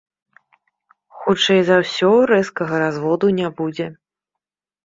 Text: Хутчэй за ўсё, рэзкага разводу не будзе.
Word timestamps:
Хутчэй 1.19 1.61
за 1.67 1.77
ўсё, 1.83 2.09
рэзкага 2.31 2.75
разводу 2.85 3.25
не 3.41 3.47
будзе. 3.61 3.87